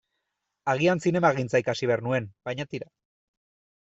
Agian 0.71 1.01
zinemagintza 1.03 1.61
ikasi 1.63 1.89
behar 1.91 2.03
nuen, 2.07 2.31
baina 2.49 2.67
tira. 2.71 2.91